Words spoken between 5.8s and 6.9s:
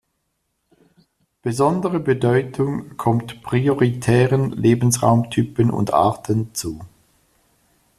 Arten zu.